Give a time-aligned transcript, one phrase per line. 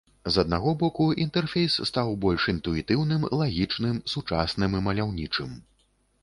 [0.35, 5.55] З аднаго боку, інтэрфейс стаў больш інтуітыўным, лагічным, сучасным і маляўнічым.